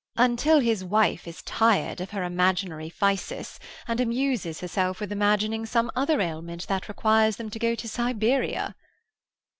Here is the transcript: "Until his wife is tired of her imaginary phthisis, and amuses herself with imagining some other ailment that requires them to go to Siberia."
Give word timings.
"Until 0.17 0.61
his 0.61 0.83
wife 0.83 1.27
is 1.27 1.43
tired 1.43 2.01
of 2.01 2.09
her 2.09 2.23
imaginary 2.23 2.89
phthisis, 2.89 3.59
and 3.87 3.99
amuses 3.99 4.59
herself 4.61 4.99
with 4.99 5.11
imagining 5.11 5.63
some 5.67 5.91
other 5.95 6.19
ailment 6.21 6.67
that 6.67 6.87
requires 6.87 7.35
them 7.35 7.51
to 7.51 7.59
go 7.59 7.75
to 7.75 7.87
Siberia." 7.87 8.73